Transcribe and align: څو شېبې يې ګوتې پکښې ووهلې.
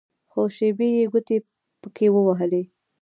څو 0.29 0.41
شېبې 0.55 0.87
يې 0.97 1.05
ګوتې 1.11 1.37
پکښې 1.81 2.07
ووهلې. 2.11 2.63